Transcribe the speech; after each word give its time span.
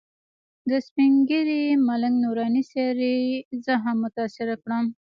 د 0.69 0.71
سپین 0.87 1.13
ږیري 1.29 1.61
ملنګ 1.87 2.15
نوراني 2.23 2.63
څېرې 2.71 3.17
زه 3.63 3.73
هم 3.83 3.95
متاثره 4.03 4.55
کړم. 4.63 4.85